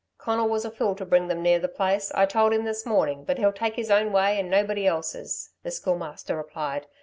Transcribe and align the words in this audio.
"Conal 0.17 0.49
was 0.49 0.65
a 0.65 0.71
fool 0.71 0.95
to 0.95 1.05
bring 1.05 1.27
them 1.27 1.43
near 1.43 1.59
the 1.59 1.67
place. 1.67 2.11
I 2.15 2.25
told 2.25 2.53
him 2.53 2.65
this 2.65 2.87
morning, 2.87 3.23
but 3.23 3.37
he'll 3.37 3.53
take 3.53 3.75
his 3.75 3.91
own 3.91 4.11
way 4.11 4.39
and 4.39 4.49
nobody 4.49 4.87
else's," 4.87 5.51
the 5.61 5.69
Schoolmaster 5.69 6.35
replied. 6.35 6.87